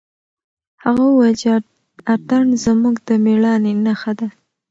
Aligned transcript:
هغه 0.83 1.03
وویل 1.07 1.35
چې 1.41 1.49
اتڼ 2.13 2.43
زموږ 2.63 2.95
د 3.07 3.09
مېړانې 3.23 3.73
نښه 3.85 4.11
ده. 4.19 4.27